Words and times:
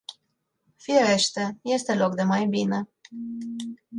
Firește, 0.75 1.59
este 1.61 1.95
loc 1.95 2.15
de 2.15 2.23
mai 2.23 2.45
bine. 2.45 2.89